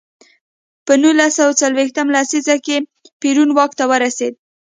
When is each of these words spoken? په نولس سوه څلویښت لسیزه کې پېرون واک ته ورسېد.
په 0.85 0.93
نولس 1.01 1.31
سوه 1.39 1.53
څلویښت 1.61 1.97
لسیزه 2.15 2.55
کې 2.65 2.77
پېرون 3.21 3.49
واک 3.57 3.71
ته 3.79 3.83
ورسېد. 3.89 4.33